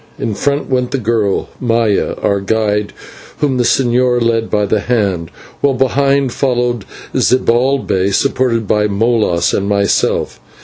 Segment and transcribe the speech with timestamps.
[0.17, 2.91] In front went the girl, Maya, our guide,
[3.37, 6.85] whom the señor led by the hand, while behind followed
[7.15, 10.39] Zibalbay supported by Molas and myself.